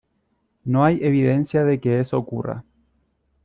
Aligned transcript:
no 0.65 0.83
hay 0.83 0.97
evidencia 1.03 1.63
de 1.63 1.79
que 1.79 1.99
eso 1.99 2.17
ocurra. 2.17 2.63